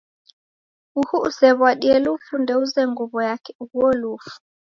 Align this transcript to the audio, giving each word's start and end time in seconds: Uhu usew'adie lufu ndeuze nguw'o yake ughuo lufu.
Uhu 0.99 1.15
usew'adie 1.27 1.95
lufu 2.05 2.33
ndeuze 2.41 2.81
nguw'o 2.91 3.19
yake 3.27 3.51
ughuo 3.63 3.89
lufu. 4.01 4.33